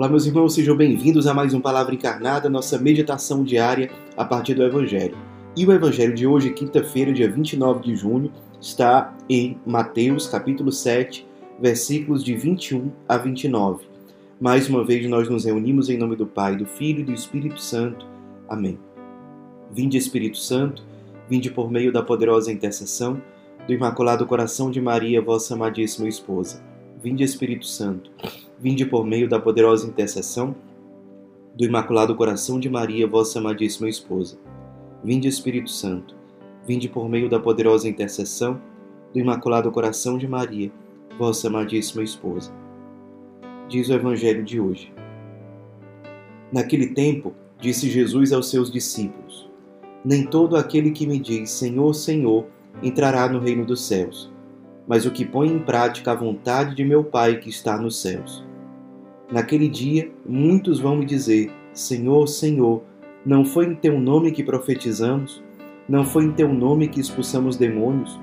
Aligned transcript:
Olá, 0.00 0.08
meus 0.08 0.24
irmãos, 0.24 0.54
sejam 0.54 0.74
bem-vindos 0.74 1.26
a 1.26 1.34
mais 1.34 1.52
um 1.52 1.60
Palavra 1.60 1.94
Encarnada, 1.94 2.48
nossa 2.48 2.78
meditação 2.78 3.44
diária 3.44 3.90
a 4.16 4.24
partir 4.24 4.54
do 4.54 4.62
Evangelho. 4.62 5.14
E 5.54 5.66
o 5.66 5.72
Evangelho 5.72 6.14
de 6.14 6.26
hoje, 6.26 6.54
quinta-feira, 6.54 7.12
dia 7.12 7.30
29 7.30 7.82
de 7.82 7.94
junho, 7.94 8.32
está 8.58 9.14
em 9.28 9.60
Mateus, 9.66 10.26
capítulo 10.26 10.72
7, 10.72 11.28
versículos 11.60 12.24
de 12.24 12.34
21 12.34 12.90
a 13.06 13.18
29. 13.18 13.84
Mais 14.40 14.70
uma 14.70 14.82
vez 14.82 15.06
nós 15.06 15.28
nos 15.28 15.44
reunimos 15.44 15.90
em 15.90 15.98
nome 15.98 16.16
do 16.16 16.26
Pai, 16.26 16.56
do 16.56 16.64
Filho 16.64 17.00
e 17.00 17.04
do 17.04 17.12
Espírito 17.12 17.60
Santo. 17.60 18.06
Amém. 18.48 18.78
Vinde, 19.70 19.98
Espírito 19.98 20.38
Santo, 20.38 20.82
vinde 21.28 21.50
por 21.50 21.70
meio 21.70 21.92
da 21.92 22.02
poderosa 22.02 22.50
intercessão 22.50 23.20
do 23.66 23.74
Imaculado 23.74 24.24
Coração 24.24 24.70
de 24.70 24.80
Maria, 24.80 25.20
vossa 25.20 25.52
amadíssima 25.52 26.08
esposa. 26.08 26.64
Vinde, 27.02 27.22
Espírito 27.22 27.66
Santo, 27.66 28.10
vinde 28.60 28.84
por 28.84 29.06
meio 29.06 29.26
da 29.26 29.40
poderosa 29.40 29.86
intercessão 29.86 30.54
do 31.56 31.64
Imaculado 31.64 32.14
Coração 32.14 32.60
de 32.60 32.68
Maria, 32.68 33.06
vossa 33.06 33.38
amadíssima 33.38 33.88
esposa. 33.88 34.38
Vinde, 35.02 35.26
Espírito 35.26 35.70
Santo, 35.70 36.14
vinde 36.66 36.86
por 36.86 37.08
meio 37.08 37.28
da 37.28 37.40
poderosa 37.40 37.88
intercessão 37.88 38.60
do 39.14 39.18
Imaculado 39.18 39.70
Coração 39.72 40.18
de 40.18 40.28
Maria, 40.28 40.70
vossa 41.18 41.48
amadíssima 41.48 42.02
esposa. 42.02 42.52
Diz 43.66 43.88
o 43.88 43.94
Evangelho 43.94 44.44
de 44.44 44.60
hoje. 44.60 44.92
Naquele 46.52 46.88
tempo, 46.88 47.32
disse 47.58 47.88
Jesus 47.88 48.30
aos 48.30 48.50
seus 48.50 48.70
discípulos: 48.70 49.48
Nem 50.04 50.26
todo 50.26 50.56
aquele 50.56 50.90
que 50.90 51.06
me 51.06 51.18
diz 51.18 51.50
Senhor, 51.50 51.94
Senhor 51.94 52.46
entrará 52.82 53.26
no 53.26 53.40
reino 53.40 53.64
dos 53.64 53.82
céus, 53.86 54.30
mas 54.86 55.06
o 55.06 55.10
que 55.10 55.24
põe 55.24 55.48
em 55.48 55.58
prática 55.58 56.12
a 56.12 56.14
vontade 56.14 56.74
de 56.74 56.84
meu 56.84 57.02
Pai 57.02 57.38
que 57.38 57.48
está 57.48 57.78
nos 57.78 58.00
céus. 58.00 58.49
Naquele 59.30 59.68
dia, 59.68 60.10
muitos 60.26 60.80
vão 60.80 60.96
me 60.96 61.04
dizer: 61.04 61.52
Senhor, 61.72 62.26
Senhor, 62.26 62.82
não 63.24 63.44
foi 63.44 63.66
em 63.66 63.74
teu 63.76 63.98
nome 63.98 64.32
que 64.32 64.42
profetizamos? 64.42 65.42
Não 65.88 66.04
foi 66.04 66.24
em 66.24 66.32
teu 66.32 66.52
nome 66.52 66.88
que 66.88 67.00
expulsamos 67.00 67.56
demônios? 67.56 68.18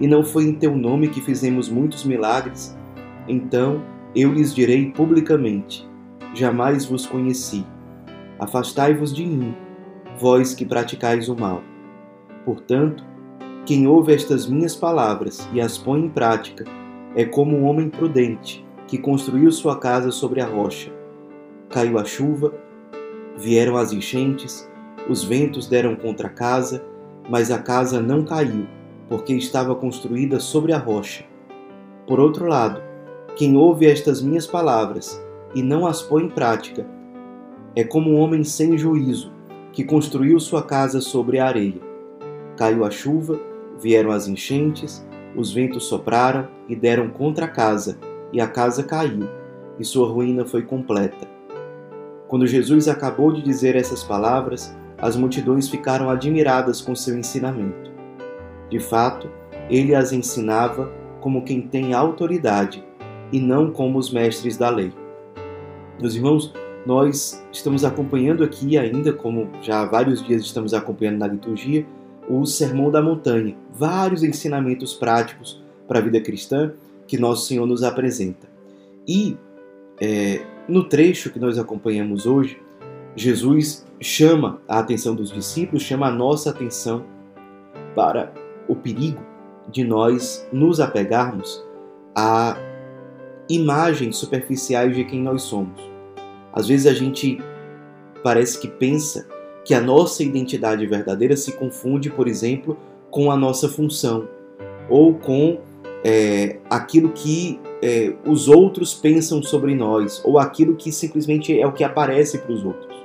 E 0.00 0.06
não 0.06 0.24
foi 0.24 0.44
em 0.44 0.54
teu 0.54 0.76
nome 0.76 1.08
que 1.08 1.20
fizemos 1.20 1.68
muitos 1.68 2.04
milagres? 2.04 2.76
Então 3.28 3.84
eu 4.16 4.32
lhes 4.32 4.52
direi 4.52 4.90
publicamente: 4.90 5.88
Jamais 6.34 6.86
vos 6.86 7.06
conheci. 7.06 7.64
Afastai-vos 8.40 9.14
de 9.14 9.24
mim, 9.24 9.54
vós 10.18 10.54
que 10.54 10.64
praticais 10.64 11.28
o 11.28 11.36
mal. 11.36 11.62
Portanto, 12.44 13.04
quem 13.64 13.86
ouve 13.86 14.12
estas 14.12 14.48
minhas 14.48 14.74
palavras 14.74 15.48
e 15.52 15.60
as 15.60 15.78
põe 15.78 16.00
em 16.00 16.08
prática 16.08 16.64
é 17.14 17.24
como 17.24 17.56
um 17.56 17.64
homem 17.64 17.88
prudente 17.88 18.67
que 18.88 18.98
construiu 18.98 19.52
sua 19.52 19.78
casa 19.78 20.10
sobre 20.10 20.40
a 20.40 20.46
rocha. 20.46 20.90
Caiu 21.70 21.96
a 21.96 22.04
chuva, 22.04 22.52
vieram 23.36 23.76
as 23.76 23.92
enchentes, 23.92 24.68
os 25.08 25.22
ventos 25.22 25.68
deram 25.68 25.94
contra 25.94 26.26
a 26.26 26.30
casa, 26.30 26.84
mas 27.30 27.52
a 27.52 27.60
casa 27.60 28.00
não 28.00 28.24
caiu, 28.24 28.66
porque 29.08 29.34
estava 29.34 29.74
construída 29.76 30.40
sobre 30.40 30.72
a 30.72 30.78
rocha. 30.78 31.24
Por 32.04 32.18
outro 32.18 32.48
lado, 32.48 32.82
quem 33.36 33.56
ouve 33.56 33.86
estas 33.86 34.20
minhas 34.20 34.46
palavras 34.46 35.22
e 35.54 35.62
não 35.62 35.86
as 35.86 36.02
põe 36.02 36.24
em 36.24 36.28
prática 36.28 36.84
é 37.76 37.84
como 37.84 38.10
um 38.10 38.18
homem 38.18 38.42
sem 38.42 38.76
juízo 38.76 39.32
que 39.72 39.84
construiu 39.84 40.40
sua 40.40 40.64
casa 40.64 41.00
sobre 41.00 41.38
a 41.38 41.46
areia. 41.46 41.80
Caiu 42.56 42.84
a 42.84 42.90
chuva, 42.90 43.38
Vieram 43.80 44.10
as 44.10 44.26
enchentes, 44.26 45.06
os 45.36 45.52
ventos 45.52 45.84
sopraram 45.84 46.48
e 46.68 46.74
deram 46.74 47.08
contra 47.08 47.44
a 47.44 47.48
casa, 47.48 47.96
e 48.32 48.40
a 48.40 48.46
casa 48.46 48.82
caiu, 48.82 49.28
e 49.78 49.84
sua 49.84 50.08
ruína 50.08 50.44
foi 50.44 50.62
completa. 50.62 51.26
Quando 52.26 52.46
Jesus 52.46 52.88
acabou 52.88 53.32
de 53.32 53.40
dizer 53.40 53.74
essas 53.74 54.04
palavras, 54.04 54.76
as 54.98 55.16
multidões 55.16 55.68
ficaram 55.68 56.10
admiradas 56.10 56.80
com 56.80 56.94
seu 56.94 57.16
ensinamento. 57.16 57.90
De 58.68 58.78
fato, 58.78 59.30
ele 59.70 59.94
as 59.94 60.12
ensinava 60.12 60.90
como 61.20 61.44
quem 61.44 61.62
tem 61.62 61.94
autoridade 61.94 62.84
e 63.32 63.40
não 63.40 63.70
como 63.70 63.98
os 63.98 64.10
mestres 64.10 64.56
da 64.56 64.68
lei. 64.68 64.92
Meus 66.00 66.14
irmãos, 66.14 66.52
nós 66.86 67.44
estamos 67.52 67.84
acompanhando 67.84 68.44
aqui 68.44 68.78
ainda, 68.78 69.12
como 69.12 69.48
já 69.62 69.82
há 69.82 69.86
vários 69.86 70.24
dias 70.24 70.42
estamos 70.42 70.72
acompanhando 70.74 71.18
na 71.18 71.26
liturgia, 71.26 71.86
o 72.28 72.44
Sermão 72.44 72.90
da 72.90 73.00
Montanha, 73.00 73.56
vários 73.72 74.22
ensinamentos 74.22 74.94
práticos 74.94 75.62
para 75.86 75.98
a 75.98 76.02
vida 76.02 76.20
cristã 76.20 76.72
que 77.08 77.18
Nosso 77.18 77.46
Senhor 77.46 77.66
nos 77.66 77.82
apresenta. 77.82 78.46
E 79.06 79.36
é, 80.00 80.42
no 80.68 80.84
trecho 80.84 81.30
que 81.30 81.40
nós 81.40 81.58
acompanhamos 81.58 82.26
hoje, 82.26 82.60
Jesus 83.16 83.84
chama 84.00 84.60
a 84.68 84.78
atenção 84.78 85.14
dos 85.14 85.32
discípulos, 85.32 85.82
chama 85.82 86.06
a 86.06 86.10
nossa 86.10 86.50
atenção 86.50 87.04
para 87.96 88.32
o 88.68 88.76
perigo 88.76 89.20
de 89.70 89.82
nós 89.82 90.46
nos 90.52 90.78
apegarmos 90.78 91.64
a 92.14 92.56
imagens 93.48 94.16
superficiais 94.16 94.94
de 94.94 95.04
quem 95.04 95.22
nós 95.22 95.42
somos. 95.42 95.80
Às 96.52 96.68
vezes 96.68 96.86
a 96.86 96.92
gente 96.92 97.38
parece 98.22 98.60
que 98.60 98.68
pensa 98.68 99.26
que 99.64 99.74
a 99.74 99.80
nossa 99.80 100.22
identidade 100.22 100.86
verdadeira 100.86 101.36
se 101.36 101.52
confunde, 101.52 102.10
por 102.10 102.28
exemplo, 102.28 102.76
com 103.10 103.30
a 103.30 103.36
nossa 103.36 103.68
função 103.68 104.28
ou 104.88 105.14
com 105.14 105.60
é, 106.04 106.58
aquilo 106.70 107.10
que 107.10 107.60
é, 107.82 108.14
os 108.26 108.48
outros 108.48 108.94
pensam 108.94 109.42
sobre 109.42 109.74
nós 109.74 110.22
ou 110.24 110.38
aquilo 110.38 110.76
que 110.76 110.92
simplesmente 110.92 111.58
é 111.58 111.66
o 111.66 111.72
que 111.72 111.84
aparece 111.84 112.38
para 112.38 112.52
os 112.52 112.64
outros. 112.64 112.96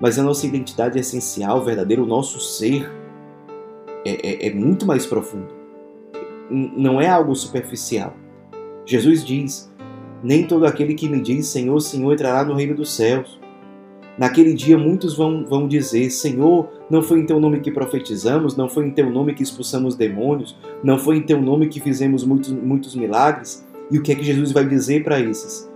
Mas 0.00 0.18
a 0.18 0.22
nossa 0.22 0.46
identidade 0.46 0.98
essencial, 0.98 1.64
verdadeira, 1.64 2.02
o 2.02 2.06
nosso 2.06 2.38
ser, 2.38 2.90
é, 4.04 4.46
é, 4.46 4.48
é 4.48 4.54
muito 4.54 4.86
mais 4.86 5.04
profundo. 5.04 5.48
Não 6.50 7.00
é 7.00 7.08
algo 7.08 7.34
superficial. 7.34 8.14
Jesus 8.86 9.24
diz: 9.24 9.70
Nem 10.22 10.46
todo 10.46 10.66
aquele 10.66 10.94
que 10.94 11.08
me 11.08 11.20
diz 11.20 11.48
Senhor, 11.48 11.78
Senhor 11.80 12.12
entrará 12.12 12.44
no 12.44 12.54
reino 12.54 12.74
dos 12.74 12.92
céus 12.92 13.37
Naquele 14.18 14.52
dia 14.52 14.76
muitos 14.76 15.16
vão, 15.16 15.44
vão 15.46 15.68
dizer: 15.68 16.10
Senhor, 16.10 16.68
não 16.90 17.02
foi 17.02 17.20
em 17.20 17.26
teu 17.26 17.38
nome 17.38 17.60
que 17.60 17.70
profetizamos, 17.70 18.56
não 18.56 18.68
foi 18.68 18.86
em 18.86 18.90
teu 18.90 19.08
nome 19.08 19.32
que 19.32 19.42
expulsamos 19.42 19.94
demônios, 19.94 20.56
não 20.82 20.98
foi 20.98 21.18
em 21.18 21.22
teu 21.22 21.40
nome 21.40 21.68
que 21.68 21.80
fizemos 21.80 22.24
muitos, 22.24 22.50
muitos 22.50 22.96
milagres. 22.96 23.64
E 23.90 23.98
o 23.98 24.02
que 24.02 24.12
é 24.12 24.14
que 24.14 24.24
Jesus 24.24 24.52
vai 24.52 24.66
dizer 24.66 25.04
para 25.04 25.20
esses? 25.20 25.70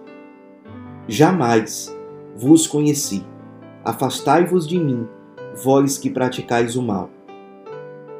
Jamais 1.06 1.96
vos 2.36 2.66
conheci. 2.66 3.24
Afastai-vos 3.84 4.66
de 4.66 4.78
mim, 4.78 5.06
vós 5.62 5.96
que 5.96 6.10
praticais 6.10 6.76
o 6.76 6.82
mal. 6.82 7.10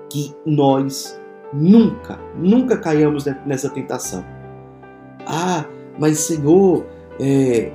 Que 0.09 0.35
nós 0.47 1.21
nunca, 1.53 2.19
nunca 2.37 2.77
caiamos 2.77 3.25
nessa 3.45 3.69
tentação. 3.69 4.25
Ah, 5.27 5.65
mas 5.99 6.19
Senhor, 6.21 6.87
é, 7.21 7.71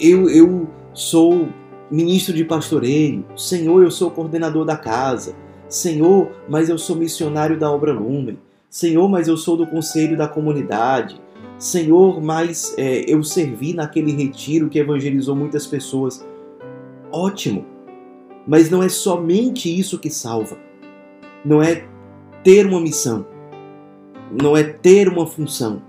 eu, 0.00 0.28
eu 0.28 0.68
sou 0.92 1.48
ministro 1.90 2.34
de 2.34 2.44
pastoreio, 2.44 3.24
Senhor, 3.36 3.82
eu 3.82 3.90
sou 3.90 4.10
coordenador 4.10 4.64
da 4.64 4.76
casa, 4.76 5.34
Senhor, 5.68 6.30
mas 6.48 6.68
eu 6.68 6.78
sou 6.78 6.96
missionário 6.96 7.58
da 7.58 7.70
obra 7.70 7.92
Lumen, 7.92 8.38
Senhor, 8.70 9.08
mas 9.08 9.28
eu 9.28 9.36
sou 9.36 9.56
do 9.56 9.66
conselho 9.66 10.16
da 10.16 10.26
comunidade, 10.26 11.20
Senhor, 11.58 12.20
mas 12.20 12.74
é, 12.76 13.04
eu 13.10 13.22
servi 13.22 13.72
naquele 13.72 14.12
retiro 14.12 14.68
que 14.68 14.78
evangelizou 14.78 15.36
muitas 15.36 15.66
pessoas. 15.66 16.26
Ótimo, 17.12 17.64
mas 18.46 18.70
não 18.70 18.82
é 18.82 18.88
somente 18.88 19.68
isso 19.68 19.98
que 19.98 20.10
salva. 20.10 20.58
Não 21.44 21.62
é 21.62 21.86
ter 22.42 22.66
uma 22.66 22.80
missão, 22.80 23.26
não 24.30 24.56
é 24.56 24.62
ter 24.64 25.08
uma 25.08 25.26
função, 25.26 25.82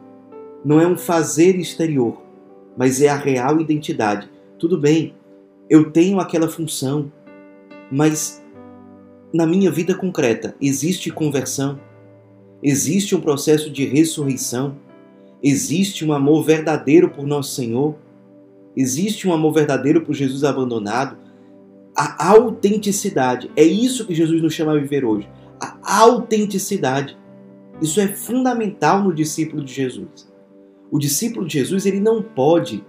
não 0.63 0.80
é 0.80 0.88
um 0.88 0.98
fazer 0.98 1.56
exterior, 1.56 2.21
mas 2.77 3.01
é 3.01 3.09
a 3.09 3.15
real 3.15 3.59
identidade. 3.59 4.30
Tudo 4.59 4.77
bem, 4.77 5.13
eu 5.69 5.91
tenho 5.91 6.19
aquela 6.19 6.47
função, 6.47 7.12
mas 7.91 8.44
na 9.33 9.45
minha 9.45 9.71
vida 9.71 9.95
concreta 9.95 10.56
existe 10.62 11.12
conversão, 11.12 11.79
existe 12.62 13.15
um 13.15 13.21
processo 13.21 13.69
de 13.69 13.85
ressurreição, 13.85 14.77
existe 15.41 16.06
um 16.06 16.13
amor 16.13 16.44
verdadeiro 16.44 17.09
por 17.09 17.25
nosso 17.25 17.53
Senhor, 17.53 17.95
existe 18.75 19.27
um 19.27 19.33
amor 19.33 19.53
verdadeiro 19.53 20.01
por 20.01 20.13
Jesus 20.13 20.44
abandonado. 20.44 21.17
A 21.95 22.29
autenticidade, 22.29 23.50
é 23.56 23.63
isso 23.63 24.06
que 24.06 24.13
Jesus 24.13 24.41
nos 24.41 24.53
chama 24.53 24.73
a 24.73 24.79
viver 24.79 25.06
hoje. 25.06 25.29
A 25.59 26.00
autenticidade. 26.00 27.17
Isso 27.81 28.01
é 28.01 28.07
fundamental 28.07 29.01
no 29.01 29.13
discípulo 29.13 29.63
de 29.63 29.73
Jesus. 29.73 30.29
O 30.91 31.00
discípulo 31.00 31.47
de 31.47 31.59
Jesus 31.59 31.85
ele 31.85 32.00
não 32.00 32.21
pode 32.21 32.83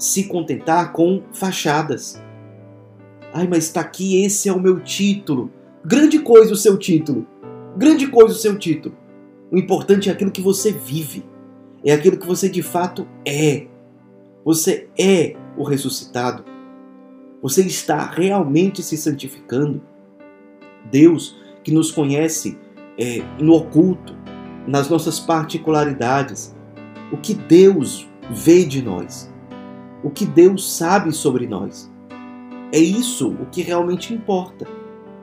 se 0.00 0.24
contentar 0.24 0.92
com 0.92 1.22
fachadas. 1.30 2.20
Ai, 3.32 3.46
mas 3.46 3.64
está 3.64 3.82
aqui, 3.82 4.24
esse 4.24 4.48
é 4.48 4.52
o 4.52 4.58
meu 4.58 4.80
título. 4.80 5.52
Grande 5.84 6.18
coisa 6.18 6.52
o 6.52 6.56
seu 6.56 6.78
título. 6.78 7.26
Grande 7.76 8.08
coisa 8.08 8.34
o 8.34 8.38
seu 8.38 8.58
título. 8.58 8.96
O 9.52 9.58
importante 9.58 10.08
é 10.08 10.12
aquilo 10.12 10.30
que 10.30 10.40
você 10.40 10.72
vive. 10.72 11.22
É 11.84 11.92
aquilo 11.92 12.16
que 12.16 12.26
você 12.26 12.48
de 12.48 12.62
fato 12.62 13.06
é. 13.24 13.66
Você 14.44 14.88
é 14.98 15.36
o 15.56 15.64
ressuscitado. 15.64 16.44
Você 17.42 17.62
está 17.62 18.06
realmente 18.06 18.82
se 18.82 18.96
santificando. 18.96 19.82
Deus, 20.90 21.36
que 21.62 21.70
nos 21.70 21.92
conhece 21.92 22.58
é, 22.98 23.22
no 23.38 23.52
oculto, 23.52 24.16
nas 24.66 24.88
nossas 24.88 25.20
particularidades, 25.20 26.54
o 27.12 27.16
que 27.16 27.34
Deus 27.34 28.08
vê 28.30 28.64
de 28.64 28.82
nós, 28.82 29.29
o 30.02 30.10
que 30.10 30.24
Deus 30.24 30.72
sabe 30.72 31.12
sobre 31.12 31.46
nós. 31.46 31.90
É 32.72 32.78
isso 32.78 33.28
o 33.28 33.46
que 33.46 33.62
realmente 33.62 34.14
importa. 34.14 34.66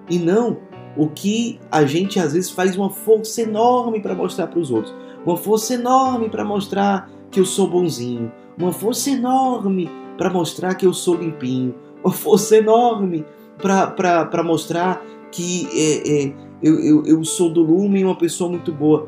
E 0.10 0.18
não 0.18 0.58
o 0.96 1.08
que 1.08 1.60
a 1.72 1.86
gente 1.86 2.20
às 2.20 2.34
vezes 2.34 2.50
faz 2.50 2.76
uma 2.76 2.90
força 2.90 3.42
enorme 3.42 4.02
para 4.02 4.16
mostrar 4.16 4.48
para 4.48 4.60
os 4.60 4.72
outros. 4.72 4.94
Uma 5.26 5.38
força 5.38 5.74
enorme 5.74 6.30
para 6.30 6.44
mostrar 6.44 7.10
que 7.30 7.40
eu 7.40 7.46
sou 7.46 7.70
bonzinho. 7.70 8.32
Uma 8.58 8.74
força 8.74 9.10
enorme 9.12 9.90
para 10.18 10.30
mostrar 10.30 10.76
que 10.76 10.86
eu 10.86 10.94
sou 10.94 11.16
limpinho. 11.16 11.76
Uma 12.04 12.14
força 12.14 12.58
enorme 12.58 13.26
para 13.58 14.44
mostrar 14.44 15.04
que 15.32 15.68
é, 15.74 16.26
é, 16.26 16.34
eu, 16.62 16.80
eu, 16.80 17.06
eu 17.06 17.24
sou 17.24 17.52
do 17.52 17.62
lume 17.62 18.00
e 18.00 18.04
uma 18.04 18.16
pessoa 18.16 18.50
muito 18.50 18.72
boa. 18.72 19.08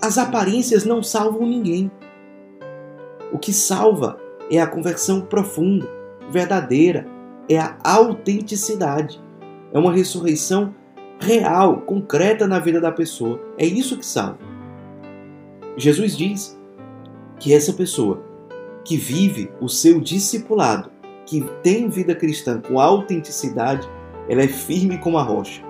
As 0.00 0.18
aparências 0.18 0.84
não 0.84 1.02
salvam 1.02 1.46
ninguém. 1.46 1.90
O 3.32 3.38
que 3.38 3.52
salva 3.52 4.18
é 4.50 4.60
a 4.60 4.66
conversão 4.66 5.22
profunda, 5.22 5.88
verdadeira, 6.30 7.06
é 7.48 7.58
a 7.58 7.76
autenticidade. 7.82 9.20
É 9.72 9.78
uma 9.78 9.92
ressurreição 9.92 10.74
real, 11.18 11.80
concreta 11.82 12.46
na 12.46 12.58
vida 12.58 12.80
da 12.80 12.92
pessoa. 12.92 13.40
É 13.56 13.64
isso 13.64 13.96
que 13.96 14.04
salva. 14.04 14.38
Jesus 15.76 16.16
diz 16.16 16.60
que 17.38 17.54
essa 17.54 17.72
pessoa 17.72 18.22
que 18.84 18.96
vive 18.96 19.50
o 19.60 19.68
seu 19.68 20.00
discipulado, 20.00 20.90
que 21.24 21.40
tem 21.62 21.88
vida 21.88 22.14
cristã 22.14 22.60
com 22.60 22.78
autenticidade, 22.78 23.88
ela 24.28 24.42
é 24.42 24.48
firme 24.48 24.98
como 24.98 25.16
a 25.18 25.22
rocha. 25.22 25.62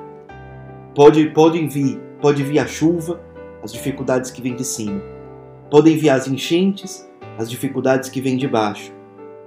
Pode, 0.94 1.30
pode 1.30 1.64
vir, 1.68 2.00
pode 2.20 2.42
vir 2.42 2.58
a 2.58 2.66
chuva, 2.66 3.20
as 3.62 3.72
dificuldades 3.72 4.30
que 4.30 4.42
vêm 4.42 4.56
de 4.56 4.64
cima. 4.64 5.00
Podem 5.70 5.96
vir 5.96 6.10
as 6.10 6.26
enchentes, 6.26 7.08
as 7.38 7.50
dificuldades 7.50 8.08
que 8.08 8.20
vêm 8.20 8.36
de 8.36 8.46
baixo. 8.46 8.92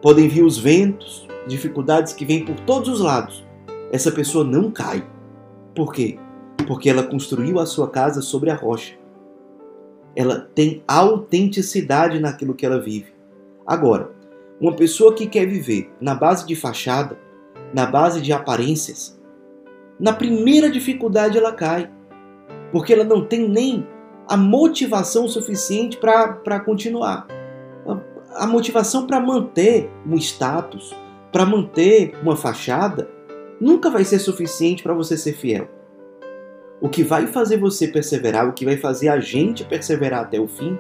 Podem 0.01 0.27
vir 0.27 0.43
os 0.43 0.57
ventos, 0.57 1.27
dificuldades 1.47 2.13
que 2.13 2.25
vêm 2.25 2.45
por 2.45 2.59
todos 2.61 2.89
os 2.89 2.99
lados. 2.99 3.45
Essa 3.91 4.11
pessoa 4.11 4.43
não 4.43 4.71
cai. 4.71 5.07
Por 5.75 5.93
quê? 5.93 6.17
Porque 6.67 6.89
ela 6.89 7.03
construiu 7.03 7.59
a 7.59 7.65
sua 7.65 7.89
casa 7.89 8.21
sobre 8.21 8.49
a 8.49 8.55
rocha. 8.55 8.95
Ela 10.15 10.39
tem 10.39 10.83
autenticidade 10.87 12.19
naquilo 12.19 12.53
que 12.53 12.65
ela 12.65 12.81
vive. 12.81 13.13
Agora, 13.65 14.11
uma 14.59 14.73
pessoa 14.73 15.13
que 15.13 15.27
quer 15.27 15.45
viver 15.45 15.91
na 15.99 16.15
base 16.15 16.47
de 16.47 16.55
fachada, 16.55 17.17
na 17.73 17.85
base 17.85 18.21
de 18.21 18.31
aparências, 18.31 19.19
na 19.99 20.13
primeira 20.13 20.69
dificuldade 20.69 21.37
ela 21.37 21.51
cai, 21.51 21.91
porque 22.71 22.93
ela 22.93 23.03
não 23.03 23.25
tem 23.25 23.47
nem 23.47 23.85
a 24.27 24.37
motivação 24.37 25.27
suficiente 25.27 25.97
para 25.97 26.59
continuar. 26.59 27.27
A, 28.35 28.45
motivação 28.45 29.07
para 29.07 29.19
manter 29.19 29.89
um 30.05 30.15
status, 30.15 30.95
para 31.31 31.45
manter 31.45 32.13
uma 32.21 32.35
fachada, 32.35 33.09
nunca 33.59 33.89
vai 33.89 34.03
ser 34.03 34.19
suficiente 34.19 34.83
para 34.83 34.93
você 34.93 35.17
ser 35.17 35.33
fiel. 35.33 35.67
O 36.81 36.89
que 36.89 37.03
vai 37.03 37.27
fazer 37.27 37.57
você 37.57 37.87
perseverar, 37.87 38.47
o 38.47 38.53
que 38.53 38.65
vai 38.65 38.77
fazer 38.77 39.09
a 39.09 39.19
gente 39.19 39.63
perseverar 39.63 40.21
até 40.21 40.39
o 40.39 40.47
fim, 40.47 40.77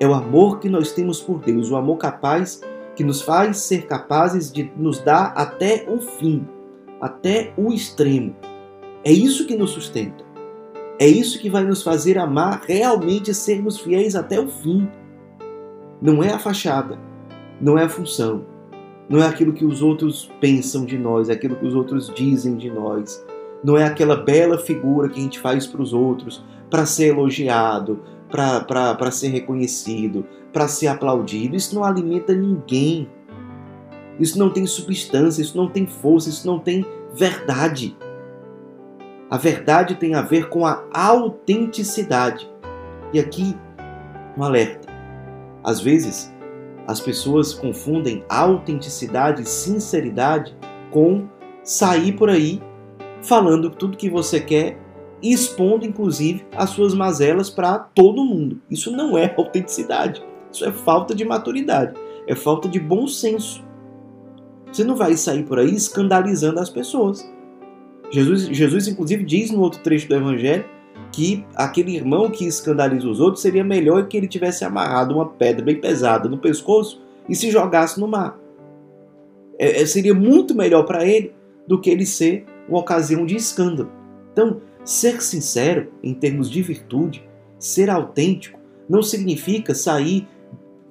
é 0.00 0.06
o 0.06 0.14
amor 0.14 0.60
que 0.60 0.68
nós 0.68 0.92
temos 0.92 1.20
por 1.20 1.40
Deus, 1.40 1.70
o 1.70 1.76
amor 1.76 1.98
capaz 1.98 2.60
que 2.94 3.04
nos 3.04 3.20
faz 3.22 3.58
ser 3.58 3.86
capazes 3.86 4.50
de 4.50 4.72
nos 4.76 5.00
dar 5.00 5.32
até 5.36 5.86
o 5.88 6.00
fim, 6.00 6.46
até 7.00 7.52
o 7.56 7.72
extremo. 7.72 8.34
É 9.04 9.12
isso 9.12 9.46
que 9.46 9.56
nos 9.56 9.70
sustenta. 9.70 10.24
É 10.98 11.06
isso 11.06 11.38
que 11.38 11.48
vai 11.48 11.62
nos 11.62 11.82
fazer 11.82 12.18
amar 12.18 12.62
realmente 12.66 13.32
sermos 13.32 13.78
fiéis 13.78 14.16
até 14.16 14.40
o 14.40 14.48
fim. 14.48 14.88
Não 16.00 16.22
é 16.22 16.32
a 16.32 16.38
fachada, 16.38 16.98
não 17.60 17.76
é 17.76 17.84
a 17.84 17.88
função, 17.88 18.44
não 19.08 19.22
é 19.22 19.26
aquilo 19.26 19.52
que 19.52 19.64
os 19.64 19.82
outros 19.82 20.30
pensam 20.40 20.84
de 20.84 20.98
nós, 20.98 21.28
é 21.28 21.32
aquilo 21.32 21.56
que 21.56 21.66
os 21.66 21.74
outros 21.74 22.12
dizem 22.14 22.56
de 22.56 22.70
nós. 22.70 23.24
Não 23.64 23.76
é 23.76 23.84
aquela 23.84 24.16
bela 24.16 24.58
figura 24.58 25.08
que 25.08 25.18
a 25.18 25.22
gente 25.22 25.40
faz 25.40 25.66
para 25.66 25.82
os 25.82 25.92
outros 25.92 26.44
para 26.70 26.86
ser 26.86 27.08
elogiado, 27.08 28.00
para 28.30 29.10
ser 29.10 29.28
reconhecido, 29.28 30.24
para 30.52 30.68
ser 30.68 30.86
aplaudido. 30.88 31.56
Isso 31.56 31.74
não 31.74 31.82
alimenta 31.82 32.34
ninguém. 32.34 33.08
Isso 34.20 34.38
não 34.38 34.50
tem 34.50 34.66
substância, 34.66 35.42
isso 35.42 35.56
não 35.56 35.68
tem 35.68 35.86
força, 35.86 36.28
isso 36.28 36.46
não 36.46 36.58
tem 36.58 36.86
verdade. 37.14 37.96
A 39.30 39.36
verdade 39.36 39.96
tem 39.96 40.14
a 40.14 40.22
ver 40.22 40.48
com 40.48 40.64
a 40.64 40.84
autenticidade. 40.92 42.48
E 43.12 43.18
aqui, 43.18 43.56
um 44.36 44.44
alerta. 44.44 44.87
Às 45.62 45.80
vezes, 45.80 46.32
as 46.86 47.00
pessoas 47.00 47.52
confundem 47.52 48.24
autenticidade 48.28 49.42
e 49.42 49.46
sinceridade 49.46 50.56
com 50.90 51.28
sair 51.62 52.12
por 52.12 52.30
aí 52.30 52.62
falando 53.22 53.70
tudo 53.70 53.96
que 53.96 54.08
você 54.08 54.40
quer 54.40 54.78
e 55.22 55.32
expondo, 55.32 55.84
inclusive, 55.84 56.46
as 56.56 56.70
suas 56.70 56.94
mazelas 56.94 57.50
para 57.50 57.78
todo 57.78 58.24
mundo. 58.24 58.60
Isso 58.70 58.90
não 58.90 59.18
é 59.18 59.34
autenticidade. 59.36 60.22
Isso 60.50 60.64
é 60.64 60.72
falta 60.72 61.14
de 61.14 61.24
maturidade, 61.24 61.98
é 62.26 62.34
falta 62.34 62.68
de 62.68 62.80
bom 62.80 63.06
senso. 63.06 63.62
Você 64.72 64.82
não 64.82 64.96
vai 64.96 65.14
sair 65.16 65.44
por 65.44 65.58
aí 65.58 65.74
escandalizando 65.74 66.58
as 66.60 66.70
pessoas. 66.70 67.30
Jesus, 68.10 68.46
Jesus 68.46 68.88
inclusive, 68.88 69.24
diz 69.24 69.50
no 69.50 69.60
outro 69.60 69.82
trecho 69.82 70.08
do 70.08 70.14
Evangelho 70.14 70.64
que 71.12 71.44
aquele 71.54 71.94
irmão 71.96 72.30
que 72.30 72.46
escandaliza 72.46 73.08
os 73.08 73.20
outros 73.20 73.42
seria 73.42 73.64
melhor 73.64 74.06
que 74.06 74.16
ele 74.16 74.28
tivesse 74.28 74.64
amarrado 74.64 75.14
uma 75.14 75.26
pedra 75.26 75.64
bem 75.64 75.80
pesada 75.80 76.28
no 76.28 76.38
pescoço 76.38 77.02
e 77.28 77.34
se 77.34 77.50
jogasse 77.50 77.98
no 77.98 78.08
mar. 78.08 78.38
É, 79.58 79.82
é 79.82 79.86
seria 79.86 80.14
muito 80.14 80.54
melhor 80.54 80.84
para 80.84 81.04
ele 81.04 81.34
do 81.66 81.80
que 81.80 81.90
ele 81.90 82.06
ser 82.06 82.46
uma 82.68 82.80
ocasião 82.80 83.26
de 83.26 83.36
escândalo. 83.36 83.90
Então, 84.32 84.60
ser 84.84 85.20
sincero 85.20 85.92
em 86.02 86.14
termos 86.14 86.50
de 86.50 86.62
virtude, 86.62 87.26
ser 87.58 87.90
autêntico, 87.90 88.58
não 88.88 89.02
significa 89.02 89.74
sair 89.74 90.26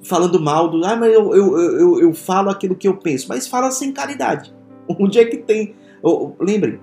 falando 0.04 0.40
mal 0.40 0.70
do. 0.70 0.86
Ah, 0.86 0.96
mas 0.96 1.14
eu, 1.14 1.36
eu, 1.36 1.58
eu, 1.58 2.02
eu 2.02 2.14
falo 2.14 2.50
aquilo 2.50 2.76
que 2.76 2.88
eu 2.88 2.98
penso. 2.98 3.28
Mas 3.30 3.48
fala 3.48 3.72
sem 3.72 3.92
caridade. 3.92 4.54
Onde 4.88 5.20
é 5.20 5.26
que 5.26 5.38
tem. 5.38 5.76
Oh, 6.04 6.34
lembre, 6.40 6.80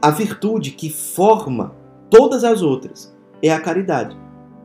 a 0.00 0.10
virtude 0.10 0.70
que 0.70 0.88
forma 0.90 1.74
todas 2.10 2.44
as 2.44 2.62
outras 2.62 3.14
é 3.42 3.52
a 3.52 3.60
caridade. 3.60 4.16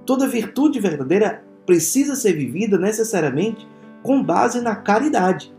Toda 0.05 0.27
virtude 0.27 0.79
verdadeira 0.79 1.43
precisa 1.65 2.15
ser 2.15 2.33
vivida 2.33 2.77
necessariamente 2.77 3.67
com 4.01 4.21
base 4.21 4.61
na 4.61 4.75
caridade. 4.75 5.53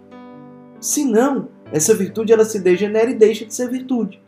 Senão, 0.81 1.49
essa 1.73 1.95
virtude 1.95 2.33
ela 2.33 2.45
se 2.45 2.59
degenera 2.59 3.11
e 3.11 3.15
deixa 3.15 3.47
de 3.47 3.55
ser 3.55 3.71
virtude. 3.71 4.23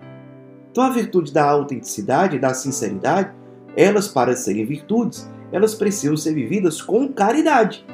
Então, 0.70 0.84
a 0.84 0.90
virtude 0.90 1.32
da 1.32 1.44
autenticidade, 1.44 2.38
da 2.38 2.54
sinceridade, 2.54 3.30
elas, 3.76 4.08
para 4.08 4.34
serem 4.34 4.64
virtudes, 4.64 5.30
elas 5.52 5.74
precisam 5.74 6.16
ser 6.16 6.34
vividas 6.34 6.80
com 6.80 7.12
caridade. 7.12 7.86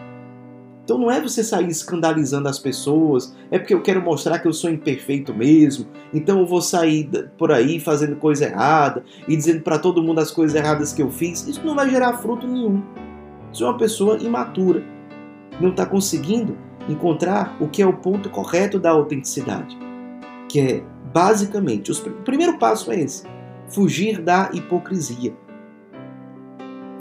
Então 0.93 1.01
não 1.01 1.11
é 1.11 1.23
você 1.23 1.43
sair 1.43 1.69
escandalizando 1.69 2.47
as 2.51 2.59
pessoas, 2.59 3.35
é 3.51 3.59
porque 3.59 3.73
eu 3.73 3.81
quero 3.81 4.03
mostrar 4.03 4.39
que 4.39 4.47
eu 4.47 4.53
sou 4.53 4.69
imperfeito 4.69 5.33
mesmo, 5.33 5.87
então 6.13 6.41
eu 6.41 6.47
vou 6.47 6.61
sair 6.61 7.09
por 7.39 7.51
aí 7.51 7.81
fazendo 7.81 8.15
coisa 8.17 8.45
errada 8.45 9.03
e 9.27 9.35
dizendo 9.35 9.63
para 9.63 9.79
todo 9.79 10.03
mundo 10.03 10.19
as 10.19 10.31
coisas 10.31 10.55
erradas 10.55 10.93
que 10.93 11.01
eu 11.01 11.11
fiz. 11.11 11.49
Isso 11.49 11.65
não 11.65 11.75
vai 11.75 11.89
gerar 11.89 12.19
fruto 12.19 12.47
nenhum. 12.47 12.83
Isso 13.51 13.65
é 13.65 13.69
uma 13.69 13.79
pessoa 13.79 14.19
imatura, 14.19 14.85
não 15.59 15.71
está 15.71 15.87
conseguindo 15.87 16.59
encontrar 16.87 17.57
o 17.59 17.69
que 17.69 17.81
é 17.81 17.87
o 17.87 17.97
ponto 17.97 18.29
correto 18.29 18.79
da 18.79 18.91
autenticidade, 18.91 19.75
que 20.47 20.61
é 20.61 20.85
basicamente, 21.11 21.91
o 21.91 22.11
primeiro 22.23 22.59
passo 22.59 22.93
é 22.93 23.01
esse: 23.01 23.25
fugir 23.67 24.21
da 24.21 24.51
hipocrisia 24.53 25.35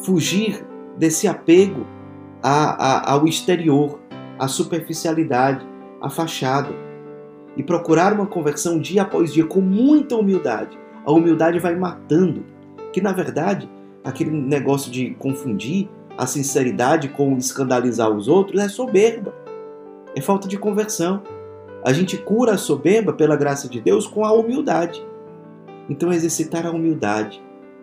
fugir 0.02 0.66
desse 0.98 1.28
apego 1.28 1.86
a, 2.42 3.12
a, 3.12 3.12
ao 3.14 3.28
exterior, 3.28 4.00
à 4.40 4.48
superficialidade, 4.48 5.66
à 6.02 6.10
fachada 6.10 6.70
e 7.56 7.64
procurar 7.64 8.14
uma 8.14 8.26
conversão 8.26 8.80
dia 8.80 9.04
após 9.04 9.34
dia 9.34 9.46
com 9.46 9.62
muita 9.62 10.16
humildade. 10.16 10.78
A 11.06 11.12
humildade 11.12 11.60
vai 11.60 11.76
matando, 11.76 12.44
que 12.94 13.02
na 13.02 13.12
verdade 13.12 13.70
aquele 14.04 14.32
negócio 14.32 14.92
de 14.92 15.12
confundir 15.16 15.90
a 16.18 16.26
sinceridade 16.26 17.10
com 17.10 17.38
escandalizar 17.38 18.10
os 18.10 18.28
outros 18.28 18.60
é 18.62 18.68
soberba, 18.68 19.34
é 20.16 20.22
falta 20.22 20.48
de 20.48 20.58
conversão. 20.58 21.22
A 21.84 21.94
gente 21.94 22.18
cura 22.18 22.54
a 22.54 22.58
soberba 22.58 23.14
pela 23.14 23.36
graça 23.36 23.68
de 23.68 23.80
Deus 23.82 24.06
com 24.06 24.26
a 24.26 24.32
humildade. 24.32 25.04
Então 25.90 26.12
exercitar 26.12 26.66
a 26.66 26.72
humildade, 26.72 27.42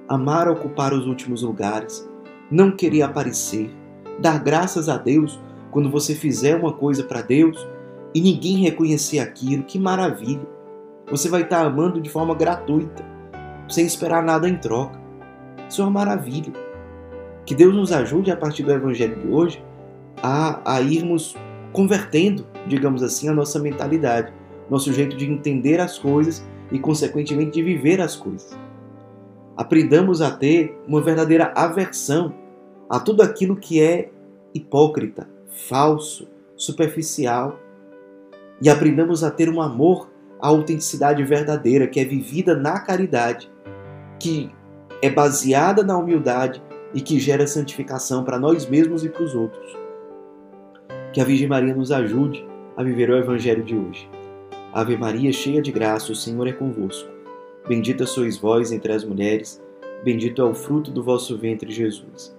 amar 0.08 0.48
ocupar 0.48 0.92
os 0.92 1.06
últimos 1.06 1.42
lugares, 1.42 2.08
não 2.50 2.70
querer 2.70 3.02
aparecer, 3.02 3.70
dar 4.18 4.42
graças 4.42 4.88
a 4.88 4.96
Deus 4.96 5.40
quando 5.70 5.90
você 5.90 6.14
fizer 6.14 6.56
uma 6.56 6.72
coisa 6.72 7.04
para 7.04 7.22
Deus 7.22 7.66
e 8.14 8.20
ninguém 8.20 8.58
reconhecer 8.58 9.18
aquilo, 9.18 9.62
que 9.62 9.78
maravilha! 9.78 10.46
Você 11.10 11.28
vai 11.28 11.42
estar 11.42 11.64
amando 11.64 12.00
de 12.00 12.10
forma 12.10 12.34
gratuita, 12.34 13.04
sem 13.68 13.86
esperar 13.86 14.22
nada 14.22 14.48
em 14.48 14.56
troca. 14.56 15.00
Isso 15.68 15.80
é 15.80 15.84
uma 15.84 15.90
maravilha. 15.90 16.52
Que 17.46 17.54
Deus 17.54 17.74
nos 17.74 17.92
ajude 17.92 18.30
a 18.30 18.36
partir 18.36 18.62
do 18.62 18.72
Evangelho 18.72 19.16
de 19.16 19.28
hoje 19.28 19.64
a, 20.22 20.76
a 20.76 20.80
irmos 20.80 21.34
convertendo, 21.72 22.46
digamos 22.66 23.02
assim, 23.02 23.28
a 23.28 23.32
nossa 23.32 23.58
mentalidade, 23.58 24.32
nosso 24.68 24.92
jeito 24.92 25.16
de 25.16 25.30
entender 25.30 25.80
as 25.80 25.98
coisas 25.98 26.46
e, 26.70 26.78
consequentemente, 26.78 27.52
de 27.52 27.62
viver 27.62 28.00
as 28.00 28.16
coisas. 28.16 28.58
Aprendamos 29.56 30.20
a 30.20 30.30
ter 30.30 30.78
uma 30.86 31.00
verdadeira 31.00 31.52
aversão 31.54 32.34
a 32.88 32.98
tudo 32.98 33.22
aquilo 33.22 33.56
que 33.56 33.80
é 33.82 34.10
hipócrita, 34.54 35.28
falso, 35.68 36.28
superficial. 36.56 37.58
E 38.60 38.68
aprendamos 38.68 39.22
a 39.22 39.30
ter 39.30 39.48
um 39.48 39.60
amor 39.60 40.08
à 40.40 40.48
autenticidade 40.48 41.22
verdadeira, 41.24 41.86
que 41.86 42.00
é 42.00 42.04
vivida 42.04 42.56
na 42.56 42.80
caridade, 42.80 43.50
que 44.18 44.50
é 45.02 45.10
baseada 45.10 45.82
na 45.82 45.96
humildade 45.96 46.62
e 46.94 47.00
que 47.00 47.20
gera 47.20 47.46
santificação 47.46 48.24
para 48.24 48.38
nós 48.38 48.66
mesmos 48.66 49.04
e 49.04 49.08
para 49.08 49.22
os 49.22 49.34
outros. 49.34 49.76
Que 51.12 51.20
a 51.20 51.24
Virgem 51.24 51.46
Maria 51.48 51.74
nos 51.74 51.92
ajude 51.92 52.44
a 52.76 52.82
viver 52.82 53.10
o 53.10 53.16
Evangelho 53.16 53.62
de 53.62 53.76
hoje. 53.76 54.08
Ave 54.72 54.96
Maria, 54.96 55.32
cheia 55.32 55.62
de 55.62 55.72
graça, 55.72 56.12
o 56.12 56.16
Senhor 56.16 56.46
é 56.46 56.52
convosco. 56.52 57.08
Bendita 57.66 58.06
sois 58.06 58.36
vós 58.36 58.72
entre 58.72 58.92
as 58.92 59.04
mulheres, 59.04 59.62
bendito 60.04 60.40
é 60.40 60.44
o 60.44 60.54
fruto 60.54 60.90
do 60.90 61.02
vosso 61.02 61.36
ventre, 61.36 61.70
Jesus. 61.70 62.37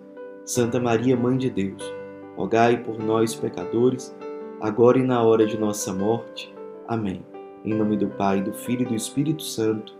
Santa 0.50 0.80
Maria, 0.80 1.16
Mãe 1.16 1.38
de 1.38 1.48
Deus, 1.48 1.94
rogai 2.36 2.76
por 2.84 2.98
nós, 2.98 3.36
pecadores, 3.36 4.18
agora 4.60 4.98
e 4.98 5.04
na 5.04 5.22
hora 5.22 5.46
de 5.46 5.56
nossa 5.60 5.94
morte. 5.94 6.52
Amém. 6.88 7.24
Em 7.64 7.76
nome 7.76 7.96
do 7.96 8.08
Pai, 8.08 8.42
do 8.42 8.52
Filho 8.52 8.82
e 8.82 8.86
do 8.86 8.96
Espírito 8.96 9.44
Santo. 9.44 9.96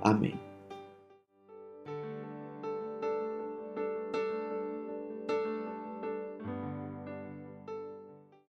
Amém. 0.00 0.38